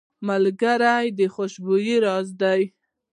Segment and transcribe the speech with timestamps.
[0.27, 2.61] ملګری د خوښیو راز دی.